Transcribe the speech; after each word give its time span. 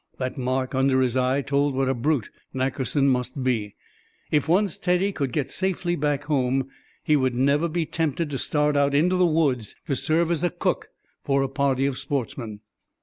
That 0.17 0.35
mark 0.35 0.73
under 0.73 1.01
his 1.01 1.15
eye 1.15 1.43
told 1.43 1.75
what 1.75 1.87
a 1.87 1.93
brute 1.93 2.31
Nackerson 2.55 3.07
must 3.07 3.43
be. 3.43 3.75
If 4.31 4.47
once 4.47 4.79
Teddy 4.79 5.11
could 5.11 5.31
get 5.31 5.51
safely 5.51 5.95
back 5.95 6.23
home, 6.23 6.69
he 7.03 7.15
would 7.15 7.35
never 7.35 7.69
be 7.69 7.85
tempted 7.85 8.31
to 8.31 8.39
start 8.39 8.75
out 8.75 8.95
into 8.95 9.15
the 9.15 9.27
woods 9.27 9.75
to 9.85 9.95
serve 9.95 10.31
as 10.31 10.43
a 10.43 10.49
cook 10.49 10.87
for 11.23 11.43
a 11.43 11.47
party 11.47 11.85
of 11.85 11.99
sportsmen. 11.99 12.61